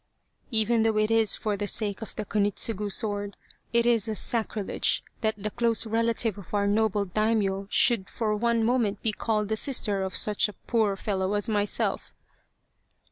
[0.51, 3.37] "Even though it is for the sake of the Kunitsugu sword,
[3.71, 8.65] it is a sacrilege that the close relative of our noble Daimio should for one
[8.65, 12.15] moment be called the sister of such a poor fellow as myself."